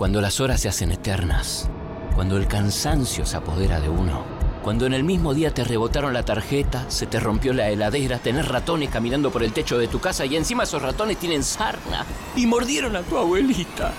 [0.00, 1.68] Cuando las horas se hacen eternas,
[2.14, 4.24] cuando el cansancio se apodera de uno,
[4.62, 8.48] cuando en el mismo día te rebotaron la tarjeta, se te rompió la heladera, tenés
[8.48, 12.46] ratones caminando por el techo de tu casa y encima esos ratones tienen sarna y
[12.46, 13.92] mordieron a tu abuelita.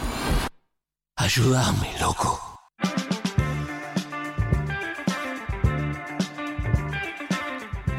[1.17, 2.40] Ayúdame, loco.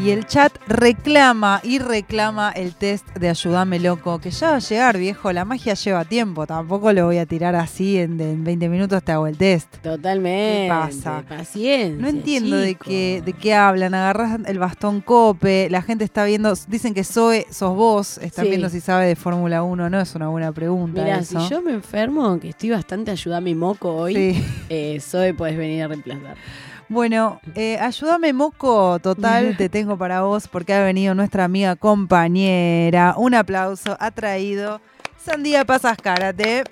[0.02, 4.58] Y el chat reclama y reclama el test de Ayúdame Loco, que ya va a
[4.58, 5.30] llegar, viejo.
[5.32, 6.44] La magia lleva tiempo.
[6.44, 9.76] Tampoco lo voy a tirar así en, en 20 minutos te hago el test.
[9.76, 10.62] Totalmente.
[10.64, 11.22] ¿Qué pasa?
[11.28, 12.02] Paciencia.
[12.02, 13.94] No entiendo de qué, de qué hablan.
[13.94, 18.48] Agarras el bastón cope, la gente está viendo, dicen que Zoe, sos vos, están Sí.
[18.50, 21.00] viendo si sabe de Fórmula 1 no, es una buena pregunta.
[21.04, 24.44] Mira, si yo me enfermo, que estoy bastante ayudame moco hoy, Sí.
[24.68, 26.36] eh, Zoe puedes venir a reemplazar.
[26.88, 33.14] Bueno, eh, ayúdame Moco, total, te tengo para vos porque ha venido nuestra amiga compañera.
[33.16, 34.80] Un aplauso, ha traído
[35.22, 36.64] Sandía Pasas Karate.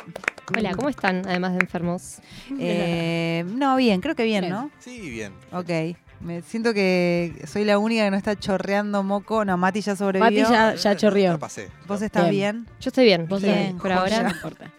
[0.56, 1.22] Hola, ¿cómo están?
[1.26, 2.18] Además de enfermos.
[2.58, 4.52] Eh, no, bien, creo que bien, Bien.
[4.52, 4.70] ¿no?
[4.80, 5.32] Sí, bien.
[5.52, 5.96] Ok.
[6.20, 9.42] Me siento que soy la única que no está chorreando moco.
[9.46, 10.50] No, Mati ya Mati sobrevivió.
[10.50, 11.38] ya, ya La chorrió.
[11.38, 11.70] pasé.
[11.86, 12.56] ¿Vos estás Bien.
[12.64, 12.76] bien?
[12.80, 14.00] Yo estoy bien, Vos bien, bien, por joya.
[14.00, 14.22] ahora.
[14.24, 14.70] No importa.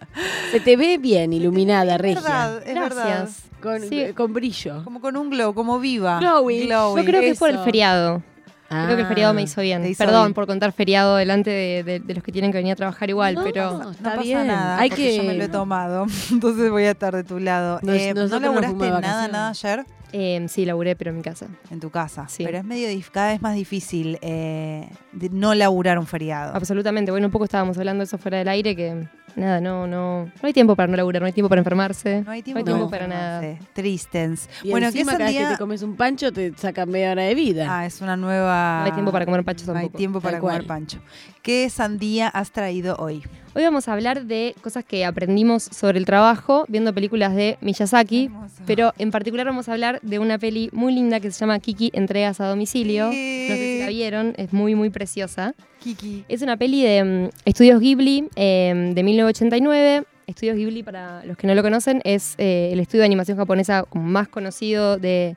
[0.52, 2.22] Se te ve bien, iluminada, Es regia.
[2.22, 3.30] verdad, es verdad.
[3.62, 3.90] Gracias.
[3.90, 4.14] Con, Sí.
[4.14, 4.84] con brillo.
[4.84, 6.20] Como con un glow, como viva.
[6.20, 6.68] Glowy.
[6.68, 8.22] Yo creo que es por el feriado.
[8.70, 9.44] Creo que el feriado me Ah.
[9.44, 9.86] hizo bien.
[9.86, 10.34] hizo Perdón bien.
[10.34, 13.36] por contar feriado delante de, de- de los que tienen que venir a trabajar igual,
[13.36, 14.48] No, pero No Está pasa bien.
[14.48, 16.06] nada, Hay que- yo me lo he tomado.
[16.32, 17.80] Entonces voy a estar de tu lado.
[17.84, 19.86] Nos- Eh, ¿No laburaste nada, nada ayer?
[20.14, 21.48] eh, sí, laburé, pero en mi casa.
[21.70, 22.30] En tu casa.
[22.30, 22.46] Sí.
[22.46, 26.56] Pero es medio cada vez más difícil eh, de no laburar un feriado.
[26.56, 27.12] Absolutamente.
[27.12, 30.32] Bueno, un poco estábamos hablando de eso fuera del aire, que nada, no, no, no
[30.42, 32.22] hay tiempo para no laburar, no hay tiempo para enfermarse.
[32.26, 33.58] No hay tiempo, tiempo para nada.
[33.74, 34.50] Tristens.
[34.64, 35.48] Y bueno, ¿qué encima cada vez sandía?
[35.50, 37.68] que te comes un pancho te sacan media hora de vida.
[37.70, 38.80] Ah, es una nueva.
[38.82, 39.98] No hay tiempo para comer panchos No hay tampoco.
[39.98, 40.68] tiempo para Tal comer cual.
[40.68, 41.00] pancho.
[41.42, 43.24] ¿Qué sandía has traído hoy?
[43.54, 48.26] Hoy vamos a hablar de cosas que aprendimos sobre el trabajo viendo películas de Miyazaki,
[48.26, 48.62] Hermoso.
[48.66, 51.90] pero en particular vamos a hablar de una peli muy linda que se llama Kiki
[51.94, 53.08] Entregas a Domicilio.
[53.08, 55.56] No sé si la vieron, es muy, muy preciosa.
[55.80, 56.26] Kiki.
[56.28, 60.06] Es una peli de mm, Estudios Ghibli eh, de 1989.
[60.28, 63.86] Estudios Ghibli, para los que no lo conocen, es eh, el estudio de animación japonesa
[63.94, 65.36] más conocido de,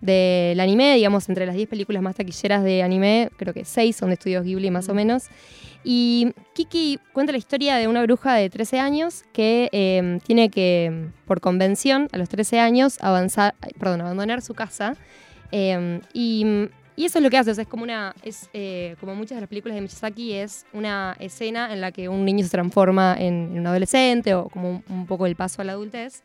[0.00, 4.10] del anime, digamos, entre las 10 películas más taquilleras de anime, creo que 6 son
[4.10, 5.24] de Estudios Ghibli más o menos.
[5.82, 11.08] Y Kiki cuenta la historia de una bruja de 13 años que eh, tiene que,
[11.26, 14.96] por convención, a los 13 años, avanzar, perdón, abandonar su casa.
[15.52, 19.36] Eh, y, y eso es lo que hace, es como una, es eh, como muchas
[19.36, 23.16] de las películas de Miyazaki, es una escena en la que un niño se transforma
[23.18, 26.22] en, un adolescente o como un, un poco el paso a la adultez.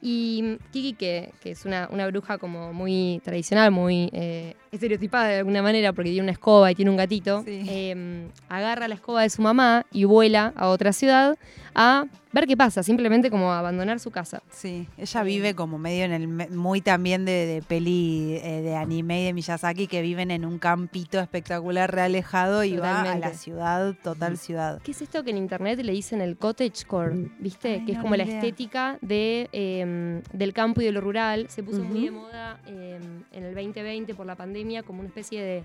[0.00, 5.38] Y Kiki, que, que es una, una bruja como muy tradicional, muy eh, estereotipada de
[5.38, 7.62] alguna manera, porque tiene una escoba y tiene un gatito, Sí.
[7.68, 11.36] eh, agarra la escoba de su mamá y vuela a otra ciudad
[11.74, 14.42] a ver qué pasa, simplemente como a abandonar su casa.
[14.50, 19.22] Sí, ella vive como medio en el muy también de, de peli eh, de anime
[19.22, 23.36] y de Miyazaki que viven en un campito espectacular realejado y va a la Totalmente.
[23.38, 24.80] ciudad, total ciudad.
[24.82, 27.30] ¿Qué es esto que en internet le dicen el cottagecore?
[27.38, 27.74] ¿Viste?
[27.80, 28.36] Ay, que es como la idea.
[28.36, 31.46] estética de, eh, del campo y de lo rural.
[31.48, 32.98] Se puso muy de moda eh,
[33.32, 35.64] en el 2020 por la pandemia como una especie de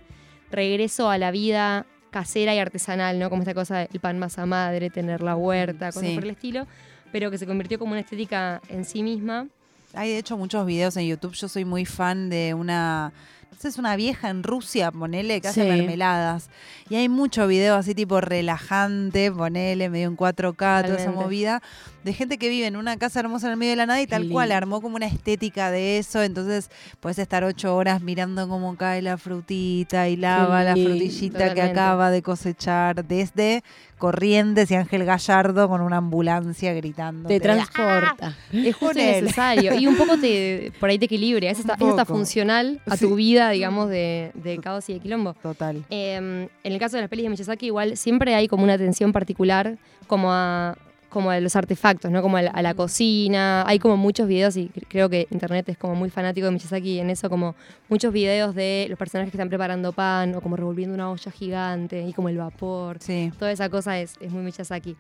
[0.52, 3.30] regreso a la vida casera y artesanal, ¿no?
[3.30, 6.16] Como esta cosa del pan masa madre, tener la huerta, cosas Sí.
[6.16, 6.66] por el estilo,
[7.12, 9.48] pero que se convirtió como una estética en sí misma.
[9.94, 11.34] Hay de hecho muchos videos en YouTube.
[11.34, 13.12] Yo soy muy fan de una.
[13.60, 15.68] Sé, es una vieja en Rusia, ponele, que hace Sí.
[15.68, 16.50] mermeladas.
[16.90, 21.62] Y hay mucho video así tipo relajante, ponele, medio en 4K, toda esa movida,
[22.04, 24.08] de gente que vive en una casa hermosa en el medio de la nada y
[24.08, 26.22] tal cual, armó como una estética de eso.
[26.24, 26.70] Entonces
[27.00, 32.12] puedes estar ocho horas mirando cómo cae la frutita y lava la frutillita que acaba
[32.12, 33.64] de cosechar desde
[33.98, 37.28] Corrientes y Ángel Gallardo con una ambulancia gritando.
[37.28, 38.38] Te transporta.
[38.54, 39.74] Es justo necesario.
[39.74, 41.50] Y un poco te, por ahí te equilibra.
[41.50, 42.18] Es Un hasta, es hasta poco.
[42.20, 43.06] funcional a Sí.
[43.06, 45.34] tu vida, digamos, de, de caos y de quilombo.
[45.36, 45.84] Total.
[45.90, 49.12] Eh, en el caso de las pelis de Miyazaki, igual siempre hay como una atención
[49.14, 49.78] particular
[50.08, 50.76] como a,
[51.10, 52.22] como a los artefactos, ¿no?
[52.22, 53.64] Como a la, a la cocina.
[53.68, 57.00] Hay como muchos videos, y cre- creo que internet es como muy fanático de Miyazaki
[57.00, 57.56] en eso, como
[57.90, 62.04] muchos videos de los personajes que están preparando pan o como revolviendo una olla gigante
[62.06, 62.98] y como el vapor.
[63.00, 63.32] Sí.
[63.40, 64.96] Toda esa cosa es, es muy Miyazaki.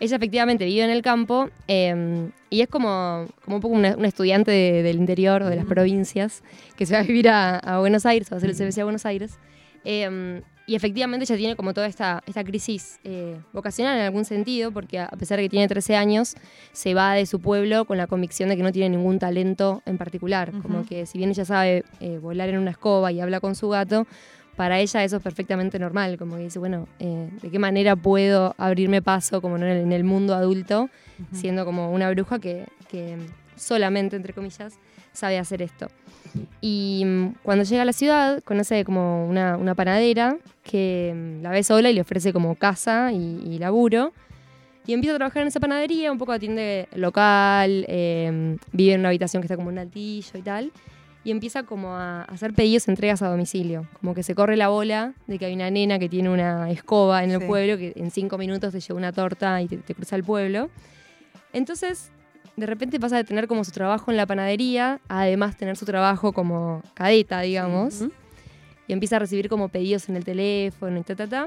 [0.00, 4.08] Ella efectivamente vive en el campo eh, y es como, como un poco una, una
[4.08, 6.42] estudiante de- del interior o de las provincias
[6.76, 8.84] que se va a vivir a, a Buenos Aires, o a hacer el CBC a
[8.84, 9.38] Buenos Aires.
[9.84, 14.70] Eh, y efectivamente ella tiene como toda esta, esta crisis eh, vocacional en algún sentido,
[14.70, 16.34] porque a pesar de que tiene 13 años,
[16.72, 19.98] se va de su pueblo con la convicción de que no tiene ningún talento en
[19.98, 20.52] particular.
[20.62, 23.68] Como que si bien ella sabe eh, volar en una escoba y habla con su
[23.68, 24.06] gato,
[24.56, 28.54] para ella eso es perfectamente normal, como que dice, bueno, eh, ¿de qué manera puedo
[28.58, 30.90] abrirme paso como en el, en el mundo adulto,
[31.32, 33.16] siendo como una bruja que, que
[33.56, 34.78] solamente, entre comillas,
[35.12, 35.88] sabe hacer esto?
[36.60, 41.50] Y mm, cuando llega a la ciudad, conoce como una, una panadera que mm, la
[41.50, 44.12] ve sola y le ofrece como casa y, y laburo.
[44.86, 49.10] Y empieza a trabajar en esa panadería, un poco atiende local, eh, vive en una
[49.10, 50.72] habitación que está como un altillo y tal.
[51.24, 53.86] Y empieza como a hacer pedidos, entregas a domicilio.
[54.00, 57.22] Como que se corre la bola de que hay una nena que tiene una escoba
[57.22, 57.46] en el Sí.
[57.46, 60.68] pueblo, que en cinco minutos te lleva una torta y te, te cruza el pueblo.
[61.52, 62.10] Entonces,
[62.56, 65.84] de repente pasa de tener como su trabajo en la panadería, a además tener su
[65.86, 68.04] trabajo como cadeta, digamos.
[68.88, 71.46] Y empieza a recibir como pedidos en el teléfono y ta, ta, ta.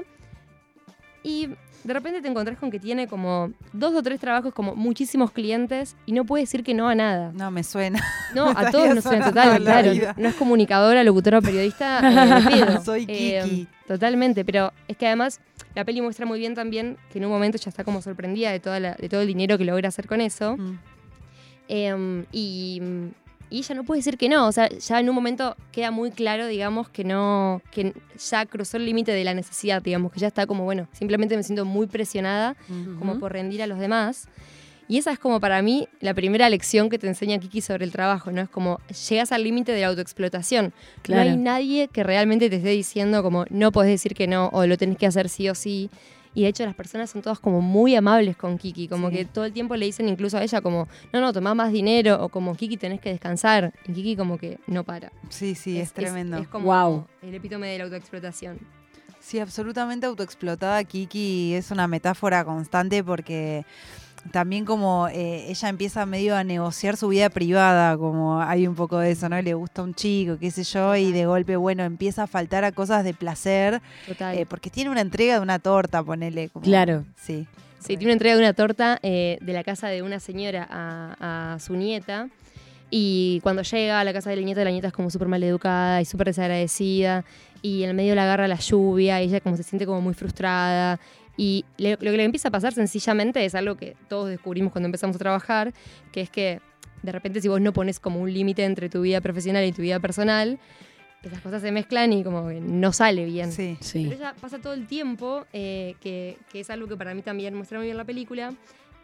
[1.22, 1.48] Y
[1.84, 5.96] de repente te encontrás con que tiene como dos o tres trabajos, como muchísimos clientes,
[6.06, 7.32] y no puede decir que no a nada.
[7.34, 8.02] No, me suena.
[8.34, 9.92] No, Me a todos nos suena total, la claro.
[9.92, 10.14] vida.
[10.18, 12.78] No es comunicadora, locutora, periodista, eh.
[12.84, 13.68] Soy Eh, Kiki.
[13.86, 15.40] totalmente, pero es que además
[15.76, 18.58] la peli muestra muy bien también que en un momento ya está como sorprendida de,
[18.58, 20.56] toda la- de todo el dinero que logra hacer con eso.
[20.56, 20.78] Mm.
[21.68, 22.80] Em, y,
[23.50, 24.46] y ella no puede decir que no.
[24.46, 27.62] O sea, ya en un momento queda muy claro, digamos, que no.
[27.70, 31.36] que ya cruzó el límite de la necesidad, digamos, que ya está como, bueno, simplemente
[31.36, 32.56] me siento muy presionada
[32.98, 34.28] como por rendir a los demás.
[34.88, 37.90] Y esa es como para mí la primera lección que te enseña Kiki sobre el
[37.90, 38.42] trabajo, ¿no?
[38.42, 40.72] Es como llegas al límite de la autoexplotación.
[41.02, 41.24] Claro.
[41.24, 44.64] No hay nadie que realmente te esté diciendo como no podés decir que no o
[44.66, 45.90] lo tenés que hacer sí o sí.
[46.36, 49.16] Y de hecho las personas son todas como muy amables con Kiki, como Sí.
[49.16, 52.22] que todo el tiempo le dicen incluso a ella como, no, no, tomá más dinero
[52.22, 53.72] o como Kiki tenés que descansar.
[53.88, 55.10] Y Kiki como que no para.
[55.30, 56.36] Sí, sí, es, tremendo.
[56.36, 57.06] Es, como Guau.
[57.22, 58.58] el epítome de la autoexplotación.
[59.18, 60.84] Sí, absolutamente autoexplotada.
[60.84, 63.64] Kiki es una metáfora constante porque
[64.32, 68.98] también como eh, ella empieza medio a negociar su vida privada, como hay un poco
[68.98, 69.40] de eso, ¿no?
[69.40, 72.72] Le gusta un chico, qué sé yo, y de golpe, bueno, empieza a faltar a
[72.72, 74.36] cosas de placer, Total.
[74.38, 76.48] eh, porque tiene una entrega de una torta, ponele.
[76.48, 77.04] Como, Claro.
[77.16, 77.46] Sí.
[77.78, 81.54] Sí, tiene una entrega de una torta eh, de la casa de una señora a,
[81.54, 82.28] a su nieta.
[82.90, 85.42] Y cuando llega a la casa de la nieta, la nieta es como súper mal
[85.42, 87.24] educada y súper desagradecida.
[87.62, 90.14] Y en el medio la agarra la lluvia y ella como se siente como muy
[90.14, 90.98] frustrada.
[91.36, 94.86] Y le- lo que le empieza a pasar sencillamente es algo que todos descubrimos cuando
[94.86, 95.72] empezamos a trabajar,
[96.12, 96.60] que es que
[97.02, 99.82] de repente si vos no pones como un límite entre tu vida profesional y tu
[99.82, 100.58] vida personal,
[101.22, 103.50] esas cosas se mezclan y como que no sale bien.
[103.52, 103.76] Sí.
[103.80, 104.04] Sí.
[104.04, 107.54] Pero ella pasa todo el tiempo, eh, que, que es algo que para mí también
[107.54, 108.54] muestra muy bien la película,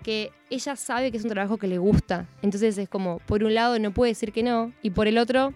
[0.02, 2.26] que ella sabe que es un trabajo que le gusta.
[2.40, 5.52] Entonces es como, por un lado no puede decir que no, y por el otro,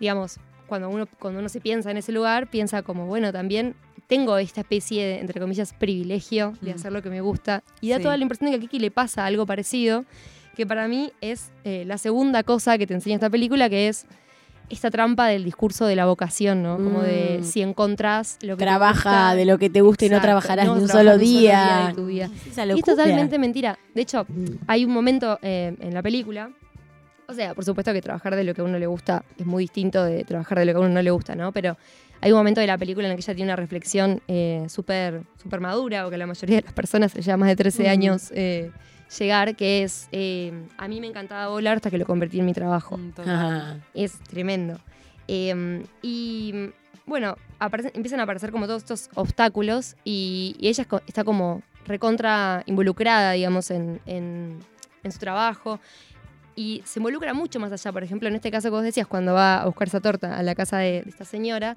[0.00, 3.74] digamos, cuando uno, cuando uno se piensa en ese lugar, piensa como, bueno, también
[4.10, 6.74] tengo esta especie de, entre comillas, privilegio de Mm.
[6.74, 7.62] hacer lo que me gusta.
[7.80, 8.02] Y da Sí.
[8.02, 10.04] toda la impresión de que a Kiki le pasa algo parecido,
[10.56, 14.04] que para mí es eh, la segunda cosa que te enseña esta película, que es
[14.68, 16.76] esta trampa del discurso de la vocación, ¿no?
[16.76, 17.44] Como de Mm.
[17.44, 20.66] si encontrás lo que te Trabaja gusta, de lo que te gusta y no trabajarás
[20.66, 21.86] no ni un solo día.
[21.88, 22.28] de tu vida.
[22.50, 23.78] Esa Y es totalmente mentira.
[23.94, 24.44] De hecho, Mm.
[24.66, 26.50] hay un momento eh, en la película,
[27.28, 29.64] o sea, por supuesto que trabajar de lo que a uno le gusta es muy
[29.64, 31.52] distinto de trabajar de lo que a uno no le gusta, ¿no?
[31.52, 31.76] Pero
[32.20, 35.22] hay un momento de la película en el que ella tiene una reflexión eh, súper
[35.42, 37.90] súper madura, o que la mayoría de las personas lleva más de 13 Ujú.
[37.90, 38.70] años eh,
[39.18, 42.52] llegar, que es, eh, a mí me encantaba volar hasta que lo convertí en mi
[42.52, 42.96] trabajo.
[42.98, 43.10] Mm.
[43.94, 44.78] Es tremendo.
[45.28, 46.70] Eh, y
[47.06, 52.62] bueno, aparecen- empiezan a aparecer como todos estos obstáculos y, y ella está como recontra
[52.66, 54.58] involucrada, digamos, en, en-
[55.02, 55.80] en su trabajo.
[56.56, 57.90] Y se involucra mucho más allá.
[57.92, 60.42] Por ejemplo, en este caso que vos decías, cuando va a buscar esa torta a
[60.42, 61.74] la casa de, de esta señora,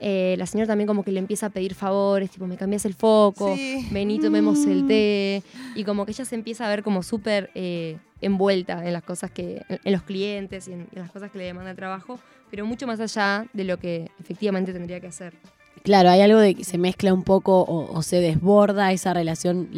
[0.00, 2.94] eh, la señora también como que le empieza a pedir favores, tipo, me cambias el
[2.94, 3.86] foco, Sí.
[3.90, 5.42] vení, tomemos el té.
[5.74, 9.30] Y como que ella se empieza a ver como súper eh, envuelta en las cosas
[9.30, 12.18] que, en, en los clientes y en, en las cosas que le demanda el trabajo,
[12.50, 15.34] pero mucho más allá de lo que efectivamente tendría que hacer.
[15.82, 19.68] Claro, hay algo de que se mezcla un poco o, o se desborda esa relación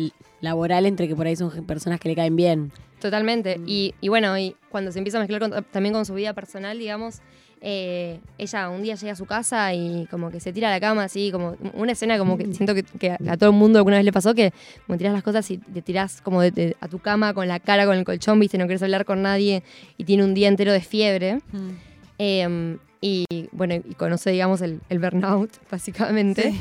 [0.40, 2.70] laboral entre que por ahí son personas que le caen bien.
[3.00, 3.58] Totalmente.
[3.58, 3.64] Mm.
[3.66, 6.78] Y, y bueno, y cuando se empieza a mezclar con- también con su vida personal,
[6.78, 7.20] digamos,
[7.62, 10.78] eh, ella un día llega a su casa y como que se tira a la
[10.80, 13.96] cama, así, como una escena como que siento que, que a, todo el mundo alguna
[13.96, 14.52] vez le pasó, que
[14.86, 17.58] como tiras las cosas y te tirás como de- de- a tu cama con la
[17.58, 19.62] cara, con el colchón, viste, no quieres hablar con nadie
[19.96, 21.36] y tiene un día entero de fiebre.
[21.52, 21.70] Mm.
[22.18, 26.52] Eh, y bueno, y conoce, digamos, el, el burnout, básicamente.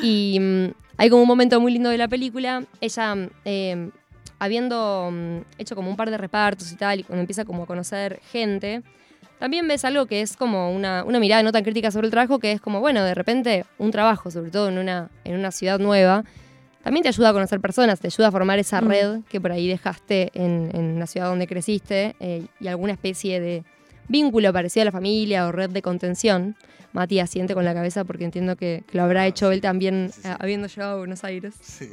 [0.00, 0.34] Sí.
[0.36, 2.64] Y mm, hay como un momento muy lindo de la película.
[2.80, 3.90] Ella, mm, eh,
[4.40, 7.66] habiendo mm, hecho como un par de repartos y tal, y cuando empieza como a
[7.66, 8.82] conocer gente,
[9.38, 12.40] también ves algo que es como una, una mirada no tan crítica sobre el trabajo,
[12.40, 15.78] que es como, bueno, de repente un trabajo, sobre todo en una, en una ciudad
[15.78, 16.24] nueva,
[16.82, 19.68] también te ayuda a conocer personas, te ayuda a formar esa red que por ahí
[19.68, 23.64] dejaste en, en la ciudad donde creciste eh, y alguna especie de,
[24.10, 26.56] vínculo parecido a la familia o red de contención.
[26.92, 30.22] Mati asiente con la cabeza porque entiendo que, que lo habrá hecho él también Sí,
[30.22, 30.28] sí.
[30.28, 31.54] eh, habiendo llegado a Buenos Aires.
[31.62, 31.90] Sí.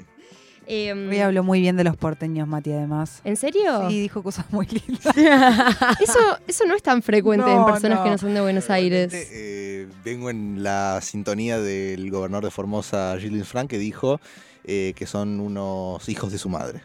[0.69, 3.21] Em, Hoy habló muy bien de los porteños, Mati, además.
[3.23, 3.89] ¿En serio?
[3.89, 5.15] Sí, dijo cosas muy lindas.
[6.01, 8.03] Eso, eso no es tan frecuente en personas no.
[8.03, 9.11] que no son de Buenos Aires.
[9.13, 14.19] Eh, vengo en la sintonía del gobernador de Formosa, Gilles Frank, que dijo
[14.65, 16.81] eh, que son unos hijos de su madre.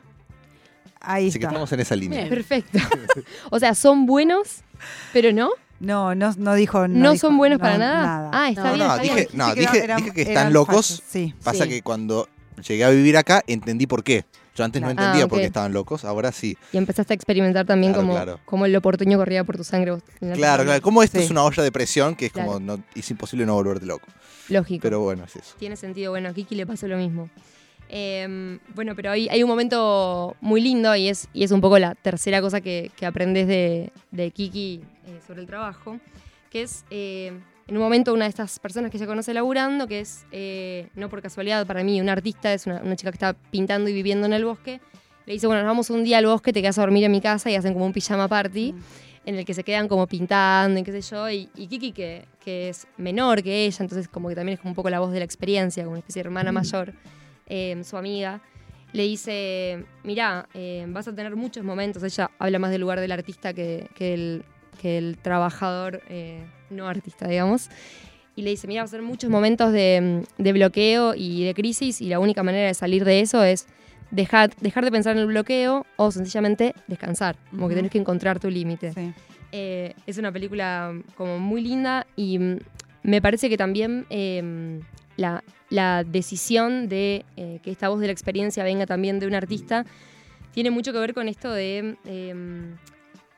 [1.00, 1.48] Ahí Así que está.
[1.48, 2.18] estamos en esa línea.
[2.20, 2.30] Bien.
[2.30, 2.78] Perfecto.
[3.50, 4.60] o sea, son buenos,
[5.12, 5.50] pero no.
[5.80, 6.86] No, no, no dijo.
[6.86, 8.30] No, dijo- son buenos no, para nada.
[8.32, 8.78] Ah, está No, bien.
[8.86, 9.28] no, está dije- bien.
[9.32, 10.74] No, que dije- dije que eran están locos.
[10.76, 11.34] fachos, Sí.
[11.42, 11.70] Pasa Sí.
[11.70, 12.28] que cuando
[12.62, 14.24] llegué a vivir acá entendí por qué.
[14.54, 16.58] Yo antes no entendía Ah, por qué estaban locos, ahora sí.
[16.72, 18.40] Y empezaste a experimentar también Claro, como, claro.
[18.44, 19.96] como el porteño corría por tu sangre.
[20.34, 20.82] Claro, claro.
[20.82, 21.24] Como esto Sí.
[21.24, 24.06] es una olla de presión que es como no, es imposible no volverte loco.
[24.50, 24.82] Lógico.
[24.82, 25.54] Pero bueno, es eso.
[25.58, 26.10] Tiene sentido.
[26.10, 27.30] Bueno, a Kiki le pasó lo mismo.
[27.88, 31.78] Eh, bueno, pero hay, hay un momento muy lindo y es, y es un poco
[31.78, 35.98] la tercera cosa que, que aprendes de, de Kiki eh, sobre el trabajo,
[36.50, 37.32] que es eh,
[37.66, 41.08] en un momento una de estas personas que ella conoce laburando, que es, eh, no
[41.08, 44.26] por casualidad para mí, una artista, es una, una chica que está pintando y viviendo
[44.26, 44.80] en el bosque,
[45.26, 47.20] le dice, bueno, nos vamos un día al bosque, te quedas a dormir en mi
[47.20, 48.74] casa y hacen como un pijama party.
[49.24, 52.26] En el que se quedan como pintando y qué sé yo, y, y Kiki, que,
[52.44, 55.12] que es menor que ella, entonces como que también es como un poco la voz
[55.12, 56.92] de la experiencia, como una especie de hermana mayor,
[57.46, 58.40] eh, su amiga,
[58.92, 63.12] le dice, mirá, eh, vas a tener muchos momentos, ella habla más del lugar del
[63.12, 64.44] artista que, que el,
[64.80, 67.68] que el trabajador eh, no artista, digamos,
[68.34, 72.00] y le dice, mira, vas a tener muchos momentos de, de bloqueo y de crisis
[72.00, 73.66] y la única manera de salir de eso es
[74.10, 78.40] dejar, dejar de pensar en el bloqueo o sencillamente descansar, como que tenés que encontrar
[78.40, 78.92] tu límite.
[78.92, 79.12] Sí.
[79.52, 82.58] Eh, es una película como muy linda y mm,
[83.02, 84.80] me parece que también eh,
[85.16, 89.34] la, la decisión de eh, que esta voz de la experiencia venga también de un
[89.34, 89.84] artista
[90.52, 92.34] tiene mucho que ver con esto de, eh,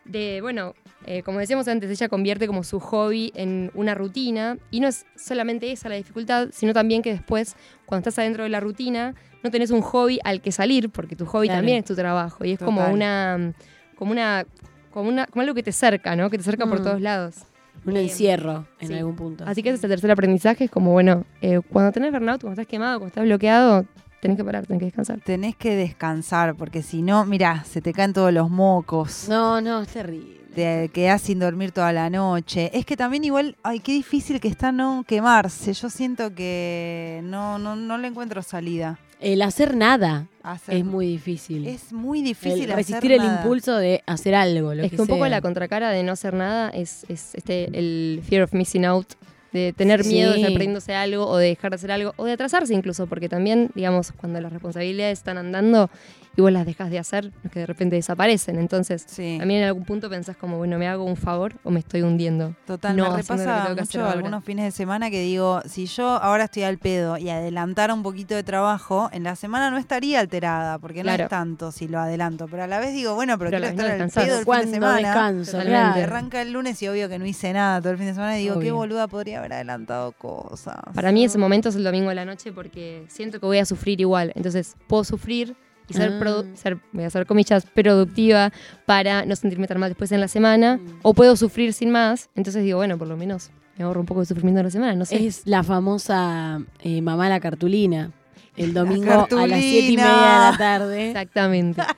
[0.05, 0.75] de bueno,
[1.07, 5.07] eh, como decíamos antes, ella convierte como su hobby en una rutina y no es
[5.17, 7.57] solamente esa la dificultad, sino también que después,
[7.87, 11.27] cuando estás adentro de la rutina, no tenés un hobby al que salir, porque tu
[11.27, 11.59] hobby Claro.
[11.59, 13.53] también es tu trabajo y es como una,
[13.97, 14.47] como una,
[14.91, 16.31] como una, como algo que te cerca, ¿no?
[16.31, 16.83] Que te cerca por Mm.
[16.85, 17.37] todos lados.
[17.85, 18.95] Un Eh, encierro en sí.
[18.95, 19.45] algún punto.
[19.47, 22.61] Así que ese es el tercer aprendizaje, es como, bueno, eh, cuando tenés burnout, cuando
[22.61, 23.85] estás quemado, cuando estás bloqueado,
[24.23, 25.21] tenés que parar, tenés que descansar.
[25.21, 29.27] Tenés que descansar, porque si no, mirá, se te caen todos los mocos.
[29.29, 30.41] No, no, es terrible.
[30.55, 32.71] Te quedás sin dormir toda la noche.
[32.73, 35.73] Es que también igual, ay, qué difícil que está no quemarse.
[35.73, 38.99] Yo siento que no, no, no le encuentro salida.
[39.21, 41.67] El hacer nada hacer- es muy difícil.
[41.67, 43.41] es muy difícil el hacer resistir el nada.
[43.43, 44.75] impulso de hacer algo.
[44.75, 47.65] Lo es que, que un poco la contracara de no hacer nada es, es este,
[47.77, 49.07] el fear of missing out,
[49.53, 50.11] de tener Sí.
[50.15, 53.07] miedo de estar perdiéndose algo o de dejar de hacer algo o de atrasarse incluso,
[53.07, 55.89] porque también, digamos, cuando las responsabilidades están andando
[56.37, 58.59] y vos las dejas de hacer, no es que de repente desaparecen.
[58.59, 61.81] Entonces, Sí, también en algún punto pensás como, bueno, ¿me hago un favor o me
[61.81, 62.55] estoy hundiendo?
[62.67, 62.97] total.
[62.97, 66.07] no me que repasa que hacer mucho algunos fines de semana que digo, si yo
[66.09, 70.21] ahora estoy al pedo y adelantara un poquito de trabajo, en la semana no estaría
[70.21, 71.25] alterada, porque no Claro.
[71.25, 72.49] es tanto si lo adelanto.
[72.49, 74.45] Pero a la vez digo, bueno, pero, Pero quiero vez no estar al pedo el
[74.63, 74.97] fin de semana.
[74.99, 76.03] descanso, claro.
[76.03, 78.43] Arranca el lunes y obvio que no hice nada todo el fin de semana y
[78.43, 80.77] digo, qué boluda podría haber adelantado cosas.
[80.95, 83.65] Para mí ese momento es el domingo de la noche porque siento que voy a
[83.65, 84.33] sufrir igual.
[84.35, 85.57] Entonces puedo sufrir
[85.89, 86.21] y ser, Ah.
[86.21, 88.53] produ- ser voy a hacer comillas, productiva
[88.87, 90.77] para no sentirme tan mal después en la semana.
[90.77, 90.99] Mm.
[91.03, 92.29] O puedo sufrir sin más.
[92.35, 94.95] Entonces digo, bueno, por lo menos me ahorro un poco de sufrimiento en la semana.
[94.95, 95.27] No sé.
[95.27, 98.11] Es la famosa eh, mamá la cartulina.
[98.57, 101.09] El domingo a las siete y media de la tarde.
[101.11, 101.83] Exactamente.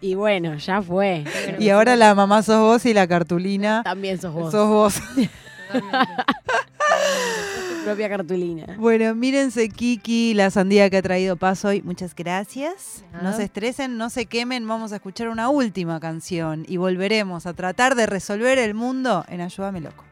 [0.00, 1.24] Y bueno, ya fue.
[1.58, 4.52] Y ahora la mamá sos vos y la cartulina También sos vos.
[4.52, 4.94] sos vos.
[7.88, 8.76] propia cartulina.
[8.78, 11.82] Bueno, mírense Kiki, la sandía que ha traído Paz hoy.
[11.82, 13.04] Muchas gracias.
[13.22, 14.66] No se estresen, no se quemen.
[14.66, 19.40] Vamos a escuchar una última canción y volveremos a tratar de resolver el mundo en
[19.40, 20.07] Ayúdame Loco.